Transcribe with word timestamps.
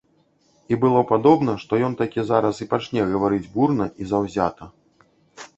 І 0.71 0.77
было 0.85 1.01
падобна, 1.11 1.53
што 1.65 1.73
ён 1.89 1.93
такі 2.01 2.25
зараз 2.31 2.63
і 2.65 2.69
пачне 2.73 3.05
гаварыць, 3.13 3.45
бурна 3.59 3.85
і 4.05 4.11
заўзята. 4.15 4.63